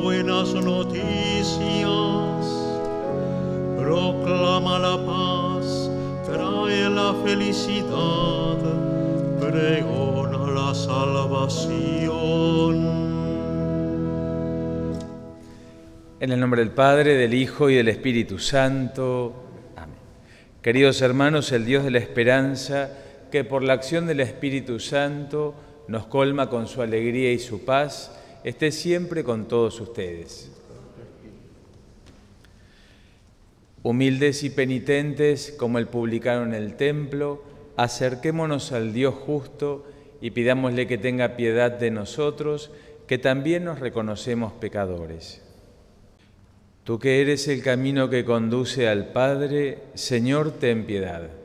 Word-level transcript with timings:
buenas 0.00 0.54
noticias. 0.54 1.52
Proclama 3.76 4.78
la 4.78 4.96
paz, 5.04 5.90
trae 6.24 6.88
la 6.88 7.14
felicidad, 7.24 8.58
pregona 9.40 10.50
la 10.50 10.74
salvación. 10.74 12.12
En 16.20 16.30
el 16.30 16.38
nombre 16.38 16.60
del 16.60 16.70
Padre, 16.70 17.14
del 17.14 17.34
Hijo 17.34 17.68
y 17.68 17.74
del 17.74 17.88
Espíritu 17.88 18.38
Santo. 18.38 19.32
Amén. 19.76 19.96
Queridos 20.62 21.02
hermanos, 21.02 21.50
el 21.52 21.64
Dios 21.64 21.84
de 21.84 21.90
la 21.90 21.98
esperanza, 21.98 22.90
que 23.32 23.44
por 23.44 23.64
la 23.64 23.72
acción 23.72 24.06
del 24.06 24.20
Espíritu 24.20 24.78
Santo 24.78 25.54
nos 25.88 26.06
colma 26.06 26.48
con 26.48 26.68
su 26.68 26.80
alegría 26.80 27.32
y 27.32 27.38
su 27.40 27.64
paz, 27.64 28.12
esté 28.44 28.72
siempre 28.72 29.24
con 29.24 29.46
todos 29.48 29.80
ustedes. 29.80 30.50
Humildes 33.82 34.44
y 34.44 34.50
penitentes 34.50 35.54
como 35.58 35.78
el 35.78 35.88
publicano 35.88 36.44
en 36.44 36.54
el 36.54 36.76
templo, 36.76 37.42
acerquémonos 37.76 38.72
al 38.72 38.92
Dios 38.92 39.14
justo 39.14 39.84
y 40.20 40.30
pidámosle 40.30 40.86
que 40.86 40.98
tenga 40.98 41.36
piedad 41.36 41.72
de 41.72 41.90
nosotros, 41.90 42.70
que 43.08 43.18
también 43.18 43.64
nos 43.64 43.80
reconocemos 43.80 44.52
pecadores. 44.52 45.42
Tú 46.84 46.98
que 46.98 47.20
eres 47.20 47.48
el 47.48 47.62
camino 47.62 48.08
que 48.08 48.24
conduce 48.24 48.88
al 48.88 49.12
Padre, 49.12 49.78
Señor, 49.94 50.52
ten 50.52 50.84
piedad. 50.84 51.41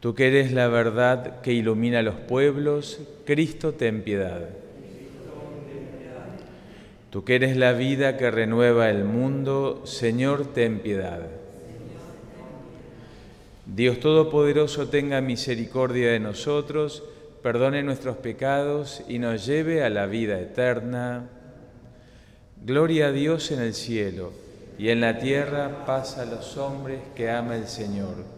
Tú 0.00 0.14
que 0.14 0.28
eres 0.28 0.52
la 0.52 0.68
verdad 0.68 1.40
que 1.40 1.52
ilumina 1.52 2.02
los 2.02 2.14
pueblos, 2.14 3.00
Cristo, 3.24 3.72
ten 3.72 4.02
piedad. 4.02 4.48
Tú 7.10 7.24
que 7.24 7.34
eres 7.34 7.56
la 7.56 7.72
vida 7.72 8.16
que 8.16 8.30
renueva 8.30 8.90
el 8.90 9.04
mundo, 9.04 9.82
Señor, 9.86 10.52
ten 10.52 10.80
piedad. 10.80 11.22
Dios 13.66 13.98
Todopoderoso 13.98 14.88
tenga 14.88 15.20
misericordia 15.20 16.12
de 16.12 16.20
nosotros, 16.20 17.02
perdone 17.42 17.82
nuestros 17.82 18.16
pecados 18.18 19.02
y 19.08 19.18
nos 19.18 19.46
lleve 19.46 19.82
a 19.82 19.90
la 19.90 20.06
vida 20.06 20.38
eterna. 20.38 21.28
Gloria 22.64 23.08
a 23.08 23.12
Dios 23.12 23.50
en 23.50 23.60
el 23.60 23.74
cielo 23.74 24.32
y 24.78 24.90
en 24.90 25.00
la 25.00 25.18
tierra 25.18 25.84
paz 25.86 26.18
a 26.18 26.24
los 26.24 26.56
hombres 26.56 27.00
que 27.16 27.30
ama 27.30 27.56
el 27.56 27.66
Señor. 27.66 28.37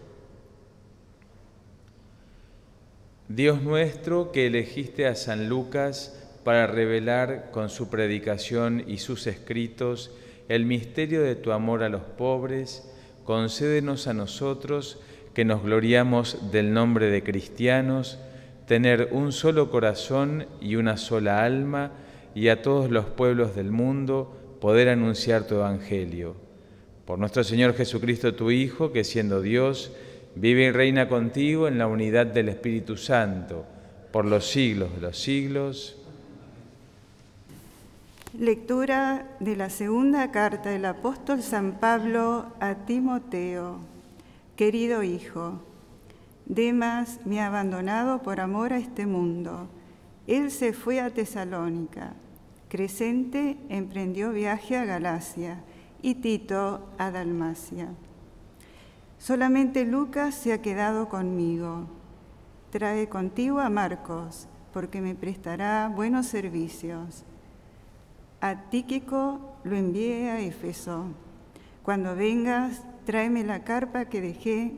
Dios 3.35 3.61
nuestro 3.61 4.33
que 4.33 4.47
elegiste 4.47 5.07
a 5.07 5.15
San 5.15 5.47
Lucas 5.47 6.21
para 6.43 6.67
revelar 6.67 7.49
con 7.51 7.69
su 7.69 7.89
predicación 7.89 8.83
y 8.87 8.97
sus 8.97 9.25
escritos 9.25 10.11
el 10.49 10.65
misterio 10.65 11.21
de 11.21 11.35
tu 11.35 11.53
amor 11.53 11.81
a 11.83 11.87
los 11.87 12.01
pobres, 12.01 12.91
concédenos 13.23 14.07
a 14.07 14.13
nosotros 14.13 14.99
que 15.33 15.45
nos 15.45 15.63
gloriamos 15.63 16.51
del 16.51 16.73
nombre 16.73 17.09
de 17.09 17.23
cristianos, 17.23 18.19
tener 18.67 19.07
un 19.13 19.31
solo 19.31 19.71
corazón 19.71 20.47
y 20.59 20.75
una 20.75 20.97
sola 20.97 21.45
alma, 21.45 21.93
y 22.35 22.49
a 22.49 22.61
todos 22.61 22.91
los 22.91 23.05
pueblos 23.05 23.55
del 23.55 23.71
mundo 23.71 24.57
poder 24.59 24.89
anunciar 24.89 25.47
tu 25.47 25.55
evangelio. 25.55 26.35
Por 27.05 27.17
nuestro 27.17 27.45
Señor 27.45 27.75
Jesucristo, 27.75 28.35
tu 28.35 28.51
Hijo, 28.51 28.91
que 28.91 29.05
siendo 29.05 29.41
Dios, 29.41 29.93
vive 30.35 30.63
y 30.63 30.71
reina 30.71 31.07
contigo 31.07 31.67
en 31.67 31.77
la 31.77 31.87
unidad 31.87 32.27
del 32.27 32.49
Espíritu 32.49 32.97
Santo, 32.97 33.65
por 34.11 34.25
los 34.25 34.49
siglos 34.49 34.93
de 34.95 35.01
los 35.01 35.17
siglos. 35.17 35.97
Lectura 38.37 39.27
de 39.39 39.55
la 39.57 39.69
segunda 39.69 40.31
carta 40.31 40.69
del 40.69 40.85
apóstol 40.85 41.41
San 41.41 41.73
Pablo 41.73 42.45
a 42.59 42.75
Timoteo. 42.85 43.79
Querido 44.55 45.03
Hijo, 45.03 45.59
Demas 46.45 47.19
me 47.25 47.41
ha 47.41 47.47
abandonado 47.47 48.21
por 48.21 48.39
amor 48.39 48.73
a 48.73 48.77
este 48.77 49.05
mundo. 49.05 49.67
Él 50.27 50.51
se 50.51 50.73
fue 50.73 50.99
a 50.99 51.09
Tesalónica. 51.09 52.13
Crescente 52.69 53.57
emprendió 53.69 54.31
viaje 54.31 54.77
a 54.77 54.85
Galacia 54.85 55.61
y 56.01 56.15
Tito 56.15 56.87
a 56.97 57.11
Dalmacia. 57.11 57.89
Solamente 59.21 59.85
Lucas 59.85 60.33
se 60.33 60.51
ha 60.51 60.63
quedado 60.63 61.07
conmigo. 61.07 61.85
Trae 62.71 63.07
contigo 63.07 63.59
a 63.59 63.69
Marcos, 63.69 64.47
porque 64.73 64.99
me 64.99 65.13
prestará 65.13 65.91
buenos 65.95 66.25
servicios. 66.25 67.23
A 68.41 68.71
Tíquico 68.71 69.39
lo 69.63 69.75
envié 69.75 70.31
a 70.31 70.39
Éfeso. 70.39 71.05
Cuando 71.83 72.15
vengas, 72.15 72.83
tráeme 73.05 73.43
la 73.43 73.63
carpa 73.63 74.05
que 74.05 74.21
dejé 74.21 74.73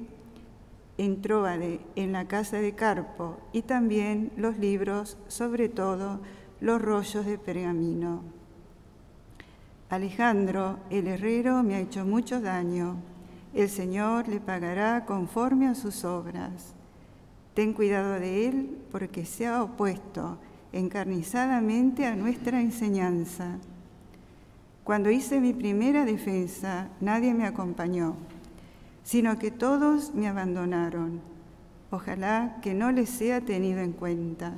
en 0.98 1.22
Tróade, 1.22 1.80
en 1.96 2.12
la 2.12 2.28
casa 2.28 2.58
de 2.58 2.76
Carpo, 2.76 3.38
y 3.54 3.62
también 3.62 4.30
los 4.36 4.58
libros, 4.58 5.18
sobre 5.30 5.70
todo 5.70 6.20
los 6.60 6.82
rollos 6.82 7.26
de 7.26 7.38
pergamino. 7.38 8.24
Alejandro, 9.90 10.80
el 10.90 11.08
herrero, 11.08 11.64
me 11.64 11.76
ha 11.76 11.80
hecho 11.80 12.04
mucho 12.04 12.42
daño. 12.42 13.13
El 13.54 13.70
Señor 13.70 14.28
le 14.28 14.40
pagará 14.40 15.06
conforme 15.06 15.68
a 15.68 15.76
sus 15.76 16.06
obras. 16.06 16.74
Ten 17.54 17.74
cuidado 17.74 18.14
de 18.20 18.48
él 18.48 18.78
porque 18.92 19.26
se 19.26 19.46
ha 19.46 19.62
opuesto 19.62 20.40
encarnizadamente 20.72 22.08
a 22.08 22.16
nuestra 22.16 22.60
enseñanza. 22.60 23.60
Cuando 24.84 25.12
hice 25.12 25.40
mi 25.40 25.54
primera 25.54 26.04
defensa, 26.04 26.90
nadie 27.00 27.36
me 27.36 27.46
acompañó, 27.46 28.16
sino 29.04 29.38
que 29.38 29.52
todos 29.52 30.16
me 30.16 30.28
abandonaron. 30.28 31.22
Ojalá 31.92 32.58
que 32.64 32.74
no 32.74 32.92
les 32.92 33.10
sea 33.10 33.40
tenido 33.42 33.82
en 33.82 33.92
cuenta. 33.92 34.54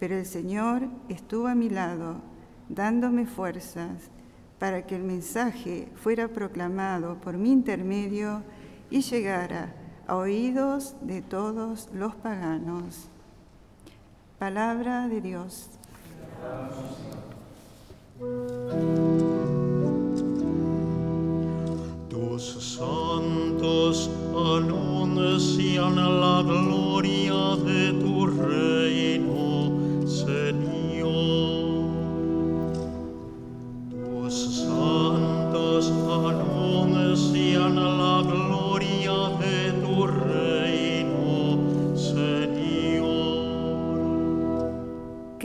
Pero 0.00 0.16
el 0.16 0.24
Señor 0.24 0.88
estuvo 1.10 1.46
a 1.46 1.54
mi 1.54 1.68
lado, 1.68 2.16
dándome 2.70 3.26
fuerzas 3.26 4.10
para 4.58 4.86
que 4.86 4.96
el 4.96 5.04
mensaje 5.04 5.88
fuera 5.94 6.28
proclamado 6.28 7.16
por 7.16 7.36
mi 7.36 7.52
intermedio 7.52 8.42
y 8.90 9.02
llegara 9.02 9.74
a 10.06 10.16
oídos 10.16 10.94
de 11.02 11.22
todos 11.22 11.88
los 11.92 12.14
paganos. 12.16 13.08
Palabra 14.38 15.08
de 15.08 15.20
Dios. 15.20 15.68
Tus 22.08 22.76
santos 22.76 24.10
anuncian 24.34 25.96
la 25.96 26.42
gloria 26.42 27.56
de 27.64 27.92
tu 28.00 28.07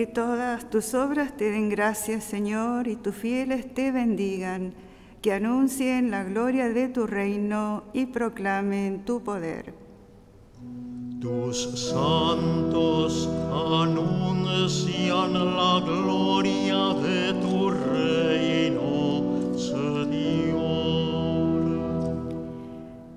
Que 0.03 0.07
todas 0.07 0.69
tus 0.69 0.93
obras 0.95 1.37
te 1.37 1.49
den 1.49 1.69
gracias, 1.69 2.25
Señor, 2.25 2.89
y 2.89 2.97
tus 2.97 3.15
fieles 3.15 3.73
te 3.73 3.89
bendigan, 3.89 4.73
que 5.21 5.31
anuncien 5.31 6.11
la 6.11 6.25
gloria 6.25 6.67
de 6.67 6.89
tu 6.89 7.07
reino 7.07 7.85
y 7.93 8.07
proclamen 8.07 9.05
tu 9.05 9.23
poder. 9.23 9.73
Tus 11.21 11.89
santos 11.89 13.29
anuncian 13.49 15.31
la 15.55 15.79
gloria 15.79 16.93
de 17.01 17.33
tu 17.41 17.69
reino, 17.71 19.57
Señor. 19.57 20.59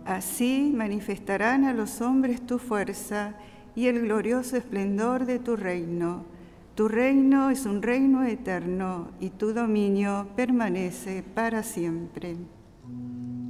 Así 0.05 0.73
manifestarán 0.73 1.65
a 1.65 1.75
los 1.75 2.01
hombres 2.01 2.47
tu 2.47 2.61
fuerza 2.61 3.35
y 3.75 3.89
el 3.89 4.03
glorioso 4.03 4.57
esplendor 4.57 5.27
de 5.27 5.41
tu 5.41 5.57
reino 5.57 6.36
tu 6.77 6.89
reino 6.89 7.49
es 7.49 7.65
un 7.65 7.81
reino 7.81 8.23
eterno 8.23 9.09
y 9.19 9.31
tu 9.31 9.55
dominio 9.55 10.29
permanece 10.37 11.23
para 11.23 11.63
siempre. 11.63 12.37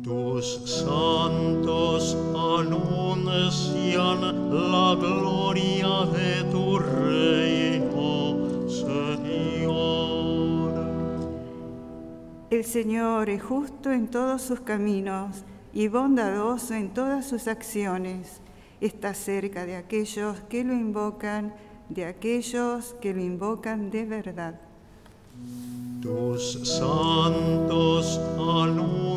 Tus 0.05 0.63
santos 0.85 2.17
anuncian 2.33 4.21
la 4.21 4.95
gloria 4.95 6.07
de 6.13 6.45
tu 6.53 6.79
reino, 6.79 8.69
Señor. 8.69 9.75
El 12.49 12.65
Señor 12.65 13.29
es 13.29 13.43
justo 13.43 13.91
en 13.91 14.07
todos 14.07 14.41
sus 14.43 14.61
caminos 14.61 15.43
y 15.75 15.89
bondadoso 15.89 16.75
en 16.75 16.95
todas 16.95 17.27
sus 17.27 17.49
acciones. 17.49 18.41
Está 18.81 19.15
cerca 19.15 19.67
de 19.67 19.75
aquellos 19.75 20.41
que 20.43 20.63
lo 20.63 20.75
invocan 20.75 21.55
de 21.89 22.05
aquellos 22.05 22.95
que 23.01 23.15
lo 23.15 23.21
invocan 23.21 23.91
de 23.91 24.05
verdad. 24.05 24.61
Tus 26.03 26.69
santos 26.79 28.21
anuncian 28.39 29.17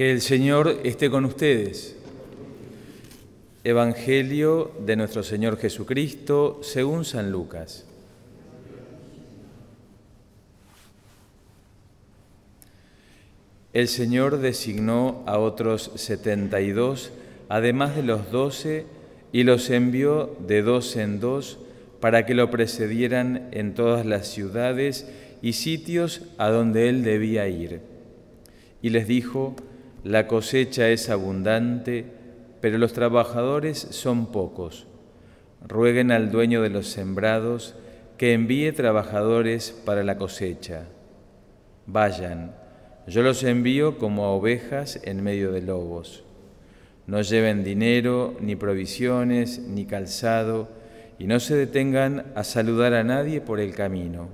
Que 0.00 0.10
el 0.10 0.22
Señor 0.22 0.80
esté 0.82 1.10
con 1.10 1.26
ustedes. 1.26 1.94
Evangelio 3.64 4.72
de 4.86 4.96
nuestro 4.96 5.22
Señor 5.22 5.58
Jesucristo 5.58 6.60
según 6.62 7.04
San 7.04 7.30
Lucas. 7.30 7.84
El 13.74 13.88
Señor 13.88 14.38
designó 14.38 15.22
a 15.26 15.38
otros 15.38 15.90
setenta 15.96 16.62
y 16.62 16.70
dos, 16.70 17.12
además 17.50 17.94
de 17.94 18.02
los 18.02 18.30
doce, 18.30 18.86
y 19.32 19.42
los 19.42 19.68
envió 19.68 20.34
de 20.48 20.62
dos 20.62 20.96
en 20.96 21.20
dos 21.20 21.58
para 22.00 22.24
que 22.24 22.32
lo 22.32 22.50
precedieran 22.50 23.50
en 23.52 23.74
todas 23.74 24.06
las 24.06 24.28
ciudades 24.28 25.06
y 25.42 25.52
sitios 25.52 26.22
a 26.38 26.48
donde 26.48 26.88
él 26.88 27.02
debía 27.02 27.46
ir. 27.48 27.82
Y 28.80 28.88
les 28.88 29.06
dijo, 29.06 29.56
la 30.02 30.26
cosecha 30.26 30.88
es 30.88 31.10
abundante, 31.10 32.06
pero 32.60 32.78
los 32.78 32.92
trabajadores 32.92 33.78
son 33.78 34.32
pocos. 34.32 34.86
Rueguen 35.66 36.10
al 36.10 36.30
dueño 36.30 36.62
de 36.62 36.70
los 36.70 36.88
sembrados 36.88 37.74
que 38.16 38.32
envíe 38.32 38.72
trabajadores 38.72 39.72
para 39.84 40.02
la 40.02 40.16
cosecha. 40.16 40.86
Vayan, 41.86 42.54
yo 43.06 43.22
los 43.22 43.42
envío 43.42 43.98
como 43.98 44.24
a 44.24 44.30
ovejas 44.30 45.00
en 45.04 45.22
medio 45.22 45.52
de 45.52 45.62
lobos. 45.62 46.24
No 47.06 47.20
lleven 47.20 47.64
dinero, 47.64 48.36
ni 48.40 48.56
provisiones, 48.56 49.58
ni 49.58 49.84
calzado, 49.84 50.68
y 51.18 51.26
no 51.26 51.40
se 51.40 51.56
detengan 51.56 52.32
a 52.34 52.44
saludar 52.44 52.94
a 52.94 53.04
nadie 53.04 53.40
por 53.40 53.60
el 53.60 53.74
camino. 53.74 54.28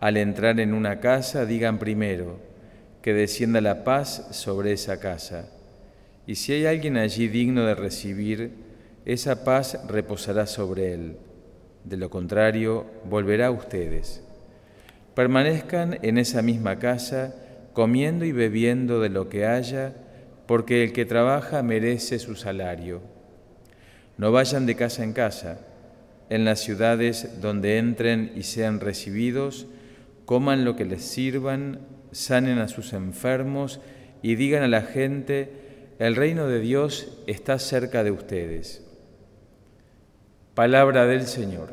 Al 0.00 0.16
entrar 0.16 0.58
en 0.58 0.74
una 0.74 0.98
casa, 0.98 1.46
digan 1.46 1.78
primero, 1.78 2.47
que 3.08 3.14
descienda 3.14 3.62
la 3.62 3.84
paz 3.84 4.28
sobre 4.32 4.70
esa 4.70 5.00
casa. 5.00 5.48
Y 6.26 6.34
si 6.34 6.52
hay 6.52 6.66
alguien 6.66 6.98
allí 6.98 7.26
digno 7.26 7.64
de 7.64 7.74
recibir, 7.74 8.50
esa 9.06 9.44
paz 9.44 9.80
reposará 9.88 10.46
sobre 10.46 10.92
él. 10.92 11.16
De 11.84 11.96
lo 11.96 12.10
contrario, 12.10 12.84
volverá 13.08 13.46
a 13.46 13.50
ustedes. 13.50 14.22
Permanezcan 15.14 16.00
en 16.02 16.18
esa 16.18 16.42
misma 16.42 16.78
casa, 16.78 17.34
comiendo 17.72 18.26
y 18.26 18.32
bebiendo 18.32 19.00
de 19.00 19.08
lo 19.08 19.30
que 19.30 19.46
haya, 19.46 19.94
porque 20.44 20.84
el 20.84 20.92
que 20.92 21.06
trabaja 21.06 21.62
merece 21.62 22.18
su 22.18 22.36
salario. 22.36 23.00
No 24.18 24.32
vayan 24.32 24.66
de 24.66 24.76
casa 24.76 25.02
en 25.02 25.14
casa. 25.14 25.60
En 26.28 26.44
las 26.44 26.60
ciudades 26.60 27.40
donde 27.40 27.78
entren 27.78 28.32
y 28.36 28.42
sean 28.42 28.80
recibidos, 28.80 29.66
coman 30.26 30.66
lo 30.66 30.76
que 30.76 30.84
les 30.84 31.00
sirvan 31.00 31.96
sanen 32.12 32.58
a 32.58 32.68
sus 32.68 32.92
enfermos 32.92 33.80
y 34.22 34.34
digan 34.34 34.62
a 34.62 34.68
la 34.68 34.82
gente, 34.82 35.50
el 35.98 36.16
reino 36.16 36.46
de 36.46 36.60
Dios 36.60 37.18
está 37.26 37.58
cerca 37.58 38.04
de 38.04 38.10
ustedes. 38.10 38.84
Palabra 40.54 41.06
del 41.06 41.26
Señor. 41.26 41.70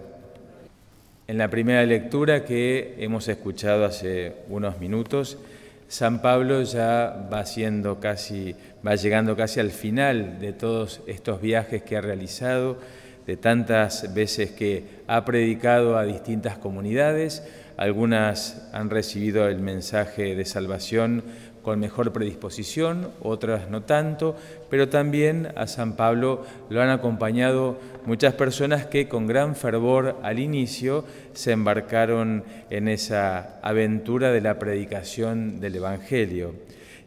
En 1.28 1.40
la 1.40 1.50
primera 1.50 1.84
lectura 1.86 2.46
que 2.46 2.96
hemos 3.00 3.28
escuchado 3.28 3.86
hace 3.86 4.36
unos 4.48 4.80
minutos, 4.80 5.40
San 5.88 6.22
Pablo 6.22 6.62
ya 6.64 7.28
va 7.32 7.46
siendo 7.46 8.00
casi, 8.00 8.56
va 8.86 8.96
llegando 8.96 9.36
casi 9.36 9.60
al 9.60 9.72
final 9.72 10.40
de 10.40 10.54
todos 10.54 11.02
estos 11.08 11.42
viajes 11.42 11.84
que 11.84 11.98
ha 11.98 12.02
realizado, 12.02 12.78
de 13.26 13.38
tantas 13.38 14.14
veces 14.14 14.52
que 14.52 14.84
ha 15.08 15.26
predicado 15.26 15.98
a 15.98 16.06
distintas 16.06 16.58
comunidades, 16.58 17.44
algunas 17.78 18.70
han 18.74 18.90
recibido 18.90 19.48
el 19.48 19.60
mensaje 19.60 20.36
de 20.36 20.46
salvación 20.46 21.24
con 21.66 21.80
mejor 21.80 22.14
predisposición, 22.14 23.10
otras 23.22 23.72
no 23.72 23.82
tanto, 23.82 24.36
pero 24.70 24.88
también 24.88 25.48
a 25.56 25.66
San 25.66 25.96
Pablo 25.96 26.46
lo 26.70 26.80
han 26.80 26.90
acompañado 26.90 27.80
muchas 28.06 28.36
personas 28.36 28.86
que 28.86 29.08
con 29.08 29.26
gran 29.26 29.56
fervor 29.56 30.20
al 30.22 30.38
inicio 30.38 31.06
se 31.34 31.54
embarcaron 31.54 32.44
en 32.70 32.88
esa 32.88 33.60
aventura 33.64 34.32
de 34.32 34.42
la 34.42 34.60
predicación 34.60 35.60
del 35.60 35.78
Evangelio. 35.78 36.54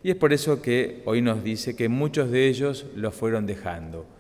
Y 0.03 0.11
es 0.11 0.17
por 0.17 0.33
eso 0.33 0.61
que 0.61 1.03
hoy 1.05 1.23
nos 1.23 1.45
dice 1.45 1.77
que 1.77 1.89
muchos 1.89 2.31
de 2.33 2.49
ellos 2.49 2.87
lo 2.97 3.13
fueron 3.13 3.47
dejando. 3.47 4.18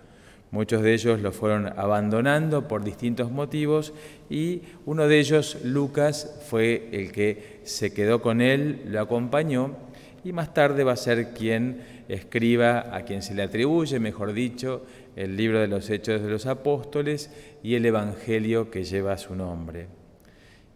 Muchos 0.50 0.82
de 0.82 0.94
ellos 0.94 1.20
lo 1.20 1.32
fueron 1.32 1.66
abandonando 1.78 2.68
por 2.68 2.82
distintos 2.82 3.30
motivos 3.30 3.92
y 4.30 4.62
uno 4.86 5.06
de 5.06 5.18
ellos, 5.18 5.58
Lucas, 5.62 6.40
fue 6.48 6.88
el 6.92 7.12
que 7.12 7.60
se 7.64 7.92
quedó 7.92 8.22
con 8.22 8.40
él, 8.40 8.82
lo 8.86 9.00
acompañó 9.00 9.76
y 10.24 10.32
más 10.32 10.54
tarde 10.54 10.84
va 10.84 10.92
a 10.92 10.96
ser 10.96 11.34
quien 11.34 11.82
escriba, 12.08 12.94
a 12.96 13.02
quien 13.02 13.22
se 13.22 13.34
le 13.34 13.42
atribuye, 13.42 14.00
mejor 14.00 14.32
dicho, 14.32 14.84
el 15.16 15.36
libro 15.36 15.60
de 15.60 15.68
los 15.68 15.90
Hechos 15.90 16.22
de 16.22 16.30
los 16.30 16.46
Apóstoles 16.46 17.30
y 17.62 17.74
el 17.74 17.84
Evangelio 17.84 18.70
que 18.70 18.84
lleva 18.84 19.18
su 19.18 19.34
nombre. 19.34 19.88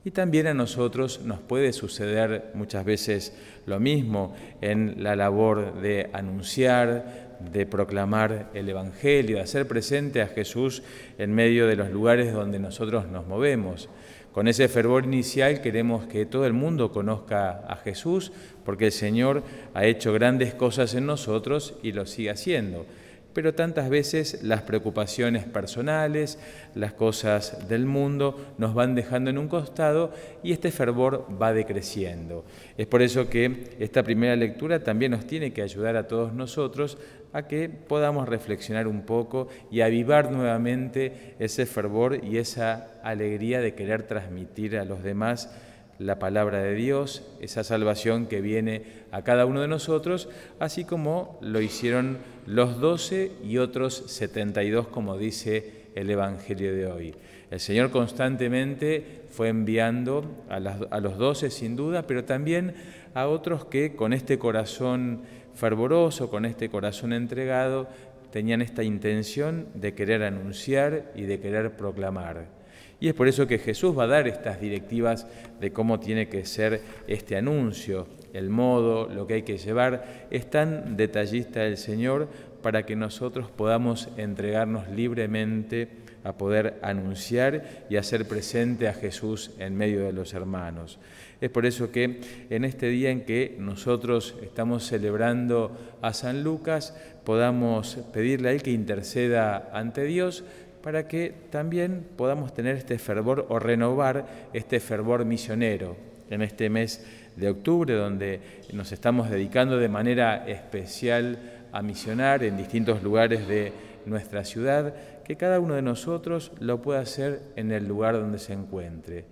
Y 0.04 0.10
también 0.10 0.48
a 0.48 0.54
nosotros 0.54 1.20
nos 1.24 1.40
puede 1.40 1.72
suceder 1.72 2.50
muchas 2.54 2.84
veces 2.84 3.32
lo 3.66 3.78
mismo 3.78 4.34
en 4.60 5.02
la 5.02 5.14
labor 5.14 5.80
de 5.80 6.10
anunciar, 6.12 7.31
de 7.50 7.66
proclamar 7.66 8.50
el 8.54 8.68
Evangelio, 8.68 9.36
de 9.36 9.42
hacer 9.42 9.66
presente 9.66 10.22
a 10.22 10.28
Jesús 10.28 10.82
en 11.18 11.34
medio 11.34 11.66
de 11.66 11.76
los 11.76 11.90
lugares 11.90 12.32
donde 12.32 12.58
nosotros 12.58 13.08
nos 13.08 13.26
movemos. 13.26 13.88
Con 14.32 14.48
ese 14.48 14.68
fervor 14.68 15.04
inicial 15.04 15.60
queremos 15.60 16.06
que 16.06 16.24
todo 16.24 16.46
el 16.46 16.54
mundo 16.54 16.90
conozca 16.90 17.66
a 17.68 17.76
Jesús, 17.76 18.32
porque 18.64 18.86
el 18.86 18.92
Señor 18.92 19.42
ha 19.74 19.84
hecho 19.84 20.12
grandes 20.12 20.54
cosas 20.54 20.94
en 20.94 21.04
nosotros 21.04 21.74
y 21.82 21.92
lo 21.92 22.06
sigue 22.06 22.30
haciendo. 22.30 22.86
Pero 23.32 23.54
tantas 23.54 23.88
veces 23.88 24.42
las 24.42 24.62
preocupaciones 24.62 25.44
personales, 25.44 26.38
las 26.74 26.92
cosas 26.92 27.68
del 27.68 27.86
mundo 27.86 28.54
nos 28.58 28.74
van 28.74 28.94
dejando 28.94 29.30
en 29.30 29.38
un 29.38 29.48
costado 29.48 30.12
y 30.42 30.52
este 30.52 30.70
fervor 30.70 31.26
va 31.40 31.52
decreciendo. 31.52 32.44
Es 32.76 32.86
por 32.86 33.02
eso 33.02 33.28
que 33.28 33.76
esta 33.78 34.02
primera 34.02 34.36
lectura 34.36 34.82
también 34.82 35.12
nos 35.12 35.26
tiene 35.26 35.52
que 35.52 35.62
ayudar 35.62 35.96
a 35.96 36.08
todos 36.08 36.32
nosotros 36.32 36.98
a 37.32 37.46
que 37.48 37.68
podamos 37.68 38.28
reflexionar 38.28 38.86
un 38.86 39.02
poco 39.02 39.48
y 39.70 39.80
avivar 39.80 40.30
nuevamente 40.30 41.34
ese 41.38 41.66
fervor 41.66 42.20
y 42.22 42.36
esa 42.36 43.00
alegría 43.02 43.60
de 43.60 43.74
querer 43.74 44.02
transmitir 44.02 44.76
a 44.76 44.84
los 44.84 45.02
demás 45.02 45.50
la 45.98 46.18
palabra 46.18 46.62
de 46.62 46.74
Dios, 46.74 47.22
esa 47.40 47.64
salvación 47.64 48.26
que 48.26 48.40
viene 48.40 48.82
a 49.10 49.22
cada 49.22 49.46
uno 49.46 49.60
de 49.60 49.68
nosotros, 49.68 50.28
así 50.58 50.84
como 50.84 51.38
lo 51.40 51.60
hicieron 51.60 52.18
los 52.46 52.80
doce 52.80 53.32
y 53.44 53.58
otros 53.58 54.04
setenta 54.06 54.62
y 54.62 54.70
dos, 54.70 54.88
como 54.88 55.16
dice 55.18 55.82
el 55.94 56.10
Evangelio 56.10 56.74
de 56.74 56.86
hoy. 56.86 57.14
El 57.50 57.60
Señor 57.60 57.90
constantemente 57.90 59.22
fue 59.30 59.48
enviando 59.48 60.44
a, 60.48 60.56
a 60.56 61.00
los 61.00 61.18
doce 61.18 61.50
sin 61.50 61.76
duda, 61.76 62.06
pero 62.06 62.24
también 62.24 62.74
a 63.14 63.26
otros 63.26 63.66
que 63.66 63.94
con 63.94 64.12
este 64.12 64.38
corazón 64.38 65.22
fervoroso, 65.54 66.30
con 66.30 66.46
este 66.46 66.70
corazón 66.70 67.12
entregado, 67.12 67.88
tenían 68.30 68.62
esta 68.62 68.82
intención 68.82 69.66
de 69.74 69.92
querer 69.94 70.22
anunciar 70.22 71.12
y 71.14 71.22
de 71.22 71.38
querer 71.38 71.76
proclamar. 71.76 72.61
Y 73.02 73.08
es 73.08 73.14
por 73.14 73.26
eso 73.26 73.48
que 73.48 73.58
Jesús 73.58 73.98
va 73.98 74.04
a 74.04 74.06
dar 74.06 74.28
estas 74.28 74.60
directivas 74.60 75.26
de 75.60 75.72
cómo 75.72 75.98
tiene 75.98 76.28
que 76.28 76.44
ser 76.44 76.80
este 77.08 77.36
anuncio, 77.36 78.06
el 78.32 78.48
modo, 78.48 79.08
lo 79.12 79.26
que 79.26 79.34
hay 79.34 79.42
que 79.42 79.58
llevar. 79.58 80.28
Es 80.30 80.48
tan 80.48 80.96
detallista 80.96 81.64
el 81.64 81.78
Señor 81.78 82.28
para 82.62 82.86
que 82.86 82.94
nosotros 82.94 83.50
podamos 83.50 84.08
entregarnos 84.18 84.88
libremente 84.88 85.88
a 86.22 86.36
poder 86.36 86.78
anunciar 86.80 87.86
y 87.90 87.96
hacer 87.96 88.28
presente 88.28 88.86
a 88.86 88.94
Jesús 88.94 89.50
en 89.58 89.76
medio 89.76 90.04
de 90.04 90.12
los 90.12 90.32
hermanos. 90.32 91.00
Es 91.40 91.50
por 91.50 91.66
eso 91.66 91.90
que 91.90 92.20
en 92.50 92.64
este 92.64 92.86
día 92.86 93.10
en 93.10 93.22
que 93.22 93.56
nosotros 93.58 94.36
estamos 94.44 94.86
celebrando 94.86 95.76
a 96.02 96.12
San 96.12 96.44
Lucas, 96.44 96.96
podamos 97.24 97.96
pedirle 98.12 98.50
a 98.50 98.52
Él 98.52 98.62
que 98.62 98.70
interceda 98.70 99.70
ante 99.72 100.04
Dios 100.04 100.44
para 100.82 101.06
que 101.06 101.32
también 101.50 102.04
podamos 102.16 102.52
tener 102.52 102.76
este 102.76 102.98
fervor 102.98 103.46
o 103.48 103.58
renovar 103.58 104.26
este 104.52 104.80
fervor 104.80 105.24
misionero 105.24 105.96
en 106.30 106.42
este 106.42 106.68
mes 106.70 107.04
de 107.36 107.48
octubre, 107.48 107.94
donde 107.94 108.40
nos 108.72 108.92
estamos 108.92 109.30
dedicando 109.30 109.78
de 109.78 109.88
manera 109.88 110.46
especial 110.46 111.38
a 111.72 111.82
misionar 111.82 112.42
en 112.42 112.56
distintos 112.56 113.02
lugares 113.02 113.46
de 113.48 113.72
nuestra 114.06 114.44
ciudad, 114.44 114.94
que 115.24 115.36
cada 115.36 115.60
uno 115.60 115.74
de 115.74 115.82
nosotros 115.82 116.52
lo 116.58 116.82
pueda 116.82 117.00
hacer 117.00 117.40
en 117.56 117.70
el 117.70 117.86
lugar 117.86 118.14
donde 118.14 118.38
se 118.38 118.52
encuentre. 118.52 119.24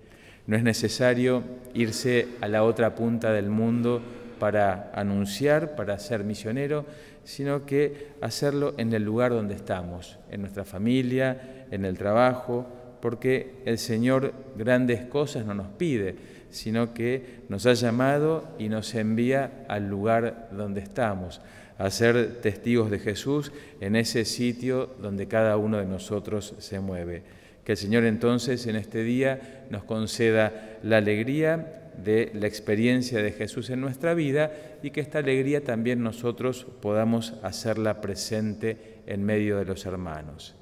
No 0.46 0.56
es 0.56 0.62
necesario 0.62 1.42
irse 1.74 2.28
a 2.40 2.48
la 2.48 2.64
otra 2.64 2.94
punta 2.94 3.32
del 3.32 3.50
mundo 3.50 4.00
para 4.38 4.90
anunciar, 4.94 5.76
para 5.76 5.98
ser 5.98 6.24
misionero, 6.24 6.86
sino 7.30 7.64
que 7.64 8.08
hacerlo 8.20 8.74
en 8.76 8.92
el 8.92 9.04
lugar 9.04 9.30
donde 9.30 9.54
estamos, 9.54 10.18
en 10.32 10.40
nuestra 10.40 10.64
familia, 10.64 11.66
en 11.70 11.84
el 11.84 11.96
trabajo, 11.96 12.66
porque 13.00 13.62
el 13.66 13.78
Señor 13.78 14.32
grandes 14.56 15.02
cosas 15.02 15.46
no 15.46 15.54
nos 15.54 15.68
pide, 15.68 16.16
sino 16.50 16.92
que 16.92 17.42
nos 17.48 17.66
ha 17.66 17.74
llamado 17.74 18.48
y 18.58 18.68
nos 18.68 18.92
envía 18.96 19.64
al 19.68 19.88
lugar 19.88 20.48
donde 20.50 20.80
estamos, 20.80 21.40
a 21.78 21.88
ser 21.90 22.40
testigos 22.40 22.90
de 22.90 22.98
Jesús 22.98 23.52
en 23.80 23.94
ese 23.94 24.24
sitio 24.24 24.90
donde 25.00 25.28
cada 25.28 25.56
uno 25.56 25.78
de 25.78 25.86
nosotros 25.86 26.54
se 26.58 26.80
mueve. 26.80 27.22
Que 27.64 27.72
el 27.72 27.78
Señor 27.78 28.06
entonces 28.06 28.66
en 28.66 28.74
este 28.74 29.04
día 29.04 29.66
nos 29.70 29.84
conceda 29.84 30.78
la 30.82 30.96
alegría 30.96 31.79
de 32.04 32.30
la 32.34 32.46
experiencia 32.46 33.22
de 33.22 33.32
Jesús 33.32 33.70
en 33.70 33.80
nuestra 33.80 34.14
vida 34.14 34.52
y 34.82 34.90
que 34.90 35.00
esta 35.00 35.18
alegría 35.18 35.62
también 35.62 36.02
nosotros 36.02 36.66
podamos 36.80 37.34
hacerla 37.42 38.00
presente 38.00 39.00
en 39.06 39.24
medio 39.24 39.58
de 39.58 39.64
los 39.64 39.86
hermanos. 39.86 40.54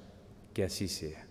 Que 0.55 0.65
así 0.65 0.89
sea. 0.89 1.27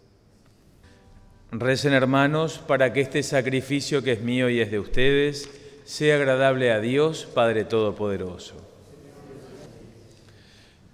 Recen 1.51 1.93
hermanos 1.93 2.59
para 2.59 2.91
que 2.91 3.01
este 3.01 3.23
sacrificio 3.23 4.03
que 4.03 4.13
es 4.13 4.21
mío 4.21 4.49
y 4.49 4.59
es 4.59 4.69
de 4.69 4.79
ustedes 4.79 5.49
sea 5.85 6.15
agradable 6.15 6.71
a 6.71 6.81
Dios 6.81 7.25
Padre 7.33 7.63
Todopoderoso. 7.63 8.55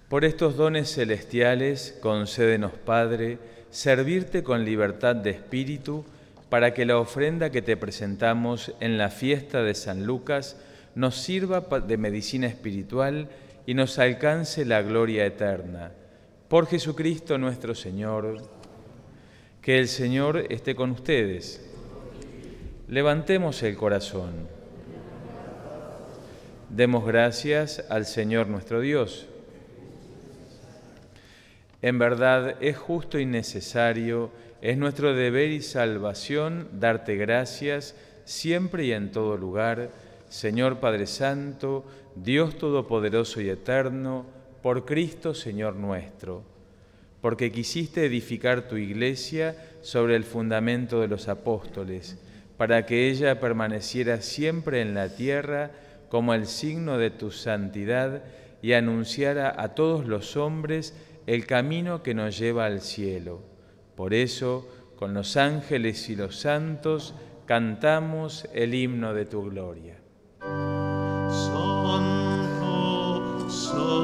Por 0.08 0.24
estos 0.24 0.56
dones 0.56 0.94
celestiales, 0.94 1.98
concédenos, 2.00 2.70
Padre, 2.72 3.38
servirte 3.70 4.44
con 4.44 4.64
libertad 4.64 5.16
de 5.16 5.30
espíritu, 5.30 6.04
para 6.48 6.74
que 6.74 6.84
la 6.84 6.98
ofrenda 6.98 7.50
que 7.50 7.62
te 7.62 7.76
presentamos 7.76 8.72
en 8.80 8.98
la 8.98 9.10
fiesta 9.10 9.62
de 9.62 9.74
San 9.74 10.06
Lucas 10.06 10.56
nos 10.94 11.16
sirva 11.16 11.60
de 11.60 11.96
medicina 11.96 12.46
espiritual 12.46 13.28
y 13.66 13.74
nos 13.74 13.98
alcance 13.98 14.64
la 14.64 14.82
gloria 14.82 15.26
eterna. 15.26 15.92
Por 16.48 16.66
Jesucristo 16.66 17.38
nuestro 17.38 17.74
Señor, 17.74 18.42
que 19.60 19.78
el 19.78 19.88
Señor 19.88 20.46
esté 20.50 20.74
con 20.74 20.90
ustedes. 20.90 21.64
Levantemos 22.88 23.62
el 23.62 23.76
corazón. 23.76 24.32
Demos 26.68 27.06
gracias 27.06 27.84
al 27.88 28.04
Señor 28.04 28.48
nuestro 28.48 28.80
Dios. 28.80 29.26
En 31.80 31.98
verdad 31.98 32.56
es 32.62 32.76
justo 32.76 33.18
y 33.18 33.26
necesario 33.26 34.30
es 34.64 34.78
nuestro 34.78 35.14
deber 35.14 35.50
y 35.50 35.60
salvación 35.60 36.68
darte 36.72 37.16
gracias 37.16 37.94
siempre 38.24 38.86
y 38.86 38.92
en 38.92 39.12
todo 39.12 39.36
lugar, 39.36 39.90
Señor 40.30 40.80
Padre 40.80 41.06
Santo, 41.06 41.84
Dios 42.16 42.56
Todopoderoso 42.56 43.42
y 43.42 43.50
Eterno, 43.50 44.24
por 44.62 44.86
Cristo 44.86 45.34
Señor 45.34 45.76
nuestro, 45.76 46.44
porque 47.20 47.52
quisiste 47.52 48.06
edificar 48.06 48.66
tu 48.66 48.78
iglesia 48.78 49.54
sobre 49.82 50.16
el 50.16 50.24
fundamento 50.24 50.98
de 51.02 51.08
los 51.08 51.28
apóstoles, 51.28 52.16
para 52.56 52.86
que 52.86 53.10
ella 53.10 53.40
permaneciera 53.40 54.22
siempre 54.22 54.80
en 54.80 54.94
la 54.94 55.14
tierra 55.14 55.72
como 56.08 56.32
el 56.32 56.46
signo 56.46 56.96
de 56.96 57.10
tu 57.10 57.30
santidad 57.30 58.24
y 58.62 58.72
anunciara 58.72 59.54
a 59.58 59.74
todos 59.74 60.06
los 60.06 60.38
hombres 60.38 60.94
el 61.26 61.44
camino 61.44 62.02
que 62.02 62.14
nos 62.14 62.38
lleva 62.38 62.64
al 62.64 62.80
cielo. 62.80 63.53
Por 63.96 64.14
eso, 64.14 64.68
con 64.96 65.14
los 65.14 65.36
ángeles 65.36 66.08
y 66.08 66.16
los 66.16 66.36
santos, 66.36 67.14
cantamos 67.46 68.48
el 68.54 68.74
himno 68.74 69.14
de 69.14 69.24
tu 69.26 69.44
gloria. 69.50 69.98
Santo 73.48 74.03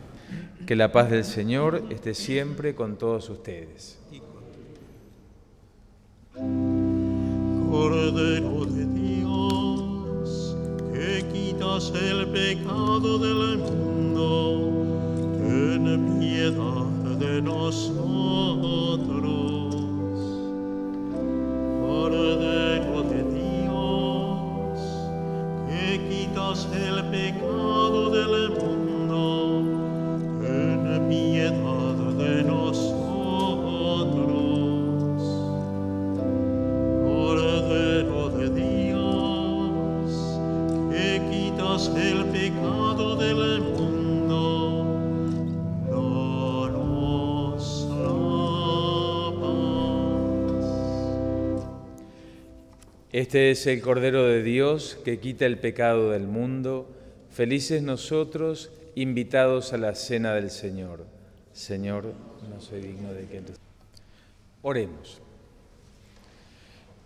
que 0.65 0.75
la 0.75 0.91
paz 0.91 1.09
del 1.09 1.23
Señor 1.23 1.83
esté 1.89 2.13
siempre 2.13 2.75
con 2.75 2.97
todos 2.97 3.29
ustedes. 3.29 3.99
Cordero 7.69 8.65
de 8.65 8.85
Dios, 8.85 10.57
que 10.93 11.25
quitas 11.31 11.91
el 11.95 12.27
pecado 12.29 13.17
del 13.17 13.57
mundo, 13.57 14.85
ten 15.39 16.19
piedad 16.19 16.85
de 17.17 17.41
nosotros. 17.41 19.30
Este 53.31 53.51
es 53.51 53.65
el 53.65 53.79
Cordero 53.79 54.25
de 54.25 54.43
Dios 54.43 54.99
que 55.05 55.21
quita 55.21 55.45
el 55.45 55.57
pecado 55.57 56.09
del 56.09 56.27
mundo. 56.27 56.89
Felices 57.29 57.81
nosotros, 57.81 58.71
invitados 58.93 59.71
a 59.71 59.77
la 59.77 59.95
cena 59.95 60.33
del 60.33 60.49
Señor. 60.49 61.05
Señor, 61.53 62.13
no 62.49 62.59
soy 62.59 62.81
digno 62.81 63.13
de 63.13 63.27
que... 63.27 63.41
Oremos. 64.61 65.21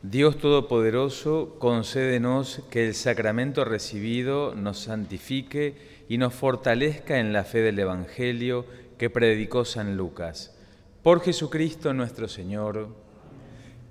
Dios 0.02 0.40
Todopoderoso, 0.40 1.58
concédenos 1.60 2.64
que 2.72 2.88
el 2.88 2.96
sacramento 2.96 3.64
recibido 3.64 4.56
nos 4.56 4.80
santifique 4.80 5.76
y 6.10 6.18
nos 6.18 6.34
fortalezca 6.34 7.20
en 7.20 7.34
la 7.34 7.44
fe 7.44 7.60
del 7.60 7.78
Evangelio 7.78 8.66
que 8.98 9.12
predicó 9.12 9.64
San 9.64 9.96
Lucas. 9.96 10.58
Por 11.04 11.22
Jesucristo 11.22 11.94
nuestro 11.94 12.28
Señor, 12.28 12.88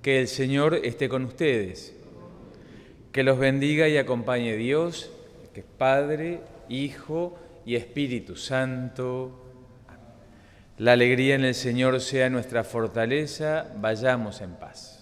que 0.01 0.19
el 0.19 0.27
Señor 0.27 0.81
esté 0.83 1.07
con 1.07 1.23
ustedes 1.23 1.94
Que 3.15 3.23
los 3.23 3.39
bendiga 3.39 3.87
y 3.87 3.97
acompañe 3.97 4.57
Dios, 4.57 5.09
que 5.53 5.61
es 5.61 5.65
Padre, 5.65 6.41
Hijo 6.67 7.39
y 7.65 7.77
Espíritu 7.77 8.35
Santo. 8.35 9.31
La 10.79 10.91
alegría 10.91 11.35
en 11.35 11.45
el 11.45 11.55
Señor 11.55 12.01
sea 12.01 12.29
nuestra 12.29 12.65
fortaleza. 12.65 13.71
Vayamos 13.77 14.41
en 14.41 14.55
paz. 14.55 14.94